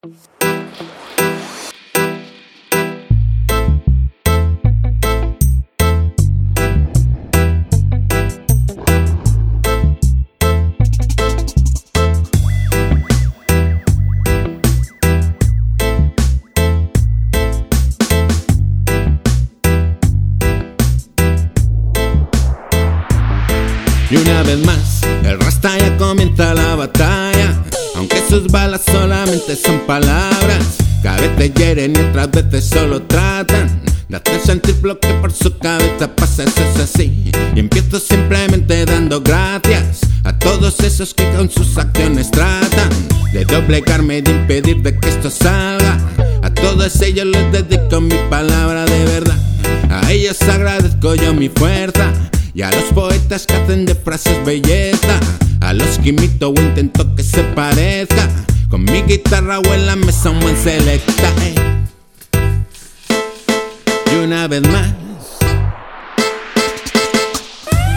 Y 0.00 0.06
una 24.16 24.42
vez 24.44 24.64
más, 24.64 25.02
el 25.24 25.40
rasta 25.40 25.76
ya 25.76 25.96
comienza 25.96 26.54
la 26.54 26.76
batalla. 26.76 27.27
Sus 28.38 28.52
balas 28.52 28.82
solamente 28.86 29.56
son 29.56 29.80
palabras, 29.80 30.76
cada 31.02 31.16
vez 31.16 31.36
te 31.36 31.50
hieren 31.50 31.92
y 31.96 31.98
otras 31.98 32.30
veces 32.30 32.66
solo 32.66 33.02
tratan 33.02 33.82
de 34.08 34.16
hacer 34.16 34.40
sentir 34.40 34.78
lo 34.82 35.00
que 35.00 35.08
por 35.14 35.32
su 35.32 35.58
cabeza 35.58 36.14
pasa. 36.14 36.44
Eso 36.44 36.62
es 36.62 36.80
así. 36.80 37.32
Y 37.56 37.58
empiezo 37.58 37.98
simplemente 37.98 38.84
dando 38.84 39.20
gracias 39.22 40.02
a 40.22 40.38
todos 40.38 40.78
esos 40.78 41.14
que 41.14 41.28
con 41.32 41.50
sus 41.50 41.76
acciones 41.78 42.30
tratan 42.30 42.88
de 43.32 43.44
doblegarme, 43.44 44.22
de 44.22 44.30
impedir 44.30 44.82
de 44.82 44.96
que 44.96 45.08
esto 45.08 45.30
salga. 45.30 45.98
A 46.44 46.54
todos 46.54 47.02
ellos 47.02 47.26
les 47.26 47.50
dedico 47.50 48.00
mi 48.00 48.14
palabra 48.30 48.84
de 48.84 49.04
verdad. 49.04 49.38
A 49.90 50.12
ellos 50.12 50.40
agradezco 50.42 51.16
yo 51.16 51.34
mi 51.34 51.48
fuerza. 51.48 52.12
Y 52.54 52.62
a 52.62 52.70
los 52.70 52.84
poetas 52.94 53.46
que 53.46 53.54
hacen 53.54 53.84
de 53.84 53.96
frases 53.96 54.44
belleza 54.44 55.18
A 55.60 55.72
los 55.72 55.98
que 55.98 56.10
imito 56.10 56.52
intento 56.56 57.14
que 57.14 57.22
se 57.22 57.42
parezca. 57.42 58.28
Con 58.68 58.84
mi 58.84 59.02
guitarra 59.02 59.60
o 59.60 59.74
en 59.74 59.86
la 59.86 59.96
mesa 59.96 60.30
un 60.30 60.40
buen 60.40 60.56
selecta 60.56 61.32
eh. 61.42 61.54
Y 64.12 64.24
una 64.24 64.46
vez 64.46 64.62
más. 64.68 64.94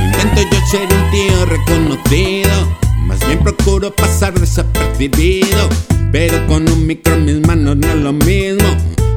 Intento 0.04 0.42
yo 0.52 0.60
ser 0.70 0.88
un 0.94 1.12
tío 1.12 1.46
reconocido. 1.46 2.78
Más 3.00 3.20
bien 3.28 3.40
procuro 3.44 3.94
pasar 3.94 4.34
desapercibido. 4.40 5.70
Pero 6.12 6.46
con 6.48 6.70
un 6.70 6.88
micro 6.88 7.14
en 7.14 7.26
mis 7.26 7.48
manos 7.48 7.78
no 7.78 7.88
es 7.88 7.96
lo 7.96 8.14
mismo. 8.14 8.68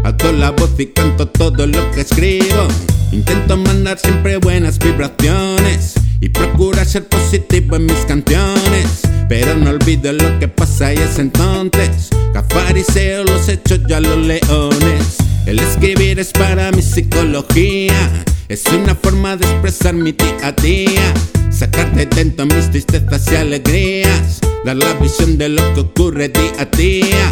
Alto 0.04 0.32
la 0.32 0.50
voz 0.50 0.70
y 0.78 0.86
canto 0.86 1.28
todo 1.28 1.66
lo 1.66 1.90
que 1.92 2.02
escribo. 2.02 2.68
Intento 3.10 3.56
mandar 3.56 3.98
siempre 3.98 4.36
buenas 4.36 4.78
vibraciones 4.78 6.03
y 6.24 6.30
procura 6.30 6.86
ser 6.86 7.06
positivo 7.06 7.76
en 7.76 7.84
mis 7.84 8.04
canciones. 8.06 9.02
Pero 9.28 9.54
no 9.56 9.70
olvido 9.70 10.10
lo 10.12 10.38
que 10.38 10.48
pasa 10.48 10.94
y 10.94 10.96
es 10.96 11.18
entonces 11.18 12.08
que 12.32 12.54
fariseo 12.54 13.24
los 13.24 13.46
hechos 13.48 13.80
ya 13.86 14.00
los 14.00 14.16
leones. 14.16 15.18
El 15.44 15.58
escribir 15.58 16.18
es 16.18 16.32
para 16.32 16.70
mi 16.72 16.80
psicología, 16.80 18.24
es 18.48 18.64
una 18.68 18.94
forma 18.94 19.36
de 19.36 19.44
expresar 19.44 19.92
mi 19.92 20.12
día 20.12 20.38
a 20.42 20.52
día. 20.52 21.12
Sacarte 21.50 22.06
dentro 22.06 22.46
mis 22.46 22.70
tristezas 22.70 23.30
y 23.30 23.36
alegrías, 23.36 24.40
dar 24.64 24.76
la 24.76 24.94
visión 24.94 25.36
de 25.36 25.50
lo 25.50 25.74
que 25.74 25.80
ocurre 25.80 26.30
día 26.30 26.52
a 26.58 26.64
día. 26.64 27.28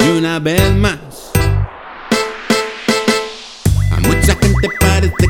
Y 0.00 0.18
una 0.18 0.38
vez 0.38 0.74
más. 0.74 1.33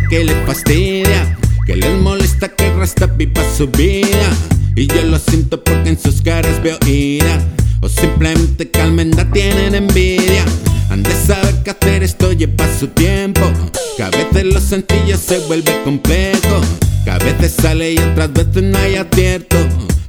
Que 0.08 0.24
le 0.24 0.34
fastidia, 0.46 1.36
que 1.66 1.76
les 1.76 2.00
molesta 2.00 2.48
que 2.48 2.72
Rasta 2.74 3.06
viva 3.06 3.42
su 3.56 3.68
vida. 3.68 4.30
Y 4.76 4.86
yo 4.86 5.02
lo 5.02 5.18
siento 5.18 5.62
porque 5.62 5.90
en 5.90 5.98
sus 5.98 6.22
caras 6.22 6.62
veo 6.62 6.78
ira, 6.86 7.40
o 7.80 7.88
simplemente 7.88 8.70
que 8.70 8.80
almenda 8.80 9.24
tienen 9.32 9.74
envidia. 9.74 10.44
Han 10.90 11.02
de 11.02 11.12
saber 11.12 11.62
que 11.62 11.70
hacer 11.70 12.02
esto 12.02 12.32
lleva 12.32 12.66
su 12.78 12.88
tiempo, 12.88 13.40
que 13.96 14.02
a 14.02 14.10
veces 14.10 14.44
lo 14.44 14.60
sencillo 14.60 15.16
se 15.16 15.38
vuelve 15.46 15.82
complejo, 15.84 16.60
que 17.04 17.10
a 17.10 17.18
veces 17.18 17.54
sale 17.60 17.92
y 17.92 17.98
otras 17.98 18.32
veces 18.32 18.62
no 18.62 18.78
hay 18.78 18.96
acierto. 18.96 19.56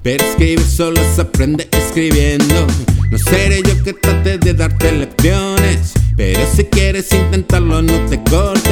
Pero 0.02 0.24
escribir 0.24 0.62
solo 0.62 1.02
se 1.16 1.22
aprende 1.22 1.68
escribiendo. 1.72 2.68
No 3.10 3.18
seré 3.18 3.64
yo 3.64 3.84
que 3.84 3.94
trate 3.94 4.38
de 4.38 4.54
darte 4.54 4.92
lecciones. 4.92 5.94
Pero 6.16 6.42
si 6.56 6.64
quieres 6.66 7.12
intentarlo, 7.12 7.82
no 7.82 7.94
te 8.10 8.22
cortes. 8.30 8.65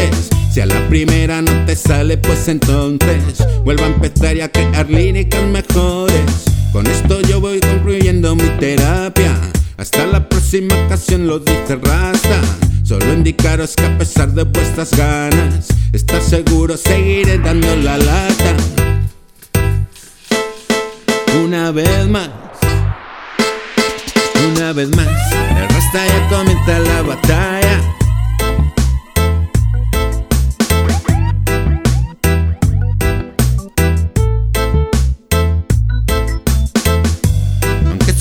Si 0.54 0.62
a 0.62 0.68
la 0.68 0.88
primera 0.88 1.42
no 1.42 1.66
te 1.66 1.76
sale, 1.76 2.16
pues 2.16 2.48
entonces 2.48 3.44
vuelvo 3.66 3.86
a 3.86 3.88
empezar 3.88 4.38
y 4.38 4.42
a 4.42 4.52
crear 4.52 4.88
líricas 4.88 5.42
mejores. 5.46 6.46
Con 6.72 6.86
esto 6.86 7.22
yo 7.22 7.42
voy 7.42 7.60
concluyendo 7.60 8.36
mi 8.36 8.48
terapia. 8.60 9.36
Hasta 9.78 10.06
la 10.06 10.30
próxima 10.30 10.76
ocasión 10.86 11.26
lo 11.26 11.40
dice 11.40 11.80
Rasta. 11.82 12.40
Solo 12.84 13.14
indicaros 13.14 13.76
que 13.76 13.84
a 13.84 13.98
pesar 13.98 14.32
de 14.34 14.44
vuestras 14.44 14.96
ganas, 14.96 15.70
estar 15.92 16.22
seguro 16.22 16.78
seguiré 16.78 17.40
dando 17.40 17.76
la 17.78 17.98
lata. 17.98 18.56
Una 21.44 21.72
vez 21.72 22.08
más, 22.08 22.30
una 24.54 24.72
vez 24.72 24.96
más, 24.96 25.08
el 25.08 25.68
Rasta 25.68 26.06
ya 26.06 26.30
comienza 26.30 26.78
la 26.78 27.02
batalla. 27.02 27.63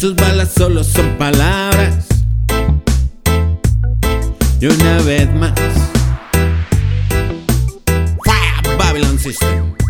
Sus 0.03 0.17
balas 0.17 0.51
solo 0.53 0.83
son 0.83 1.17
palabras. 1.17 2.09
Y 4.61 4.67
una 4.67 5.01
vez 5.03 5.33
más, 5.33 5.53
Fire 8.25 8.77
Babylon 8.77 9.17
System. 9.17 9.82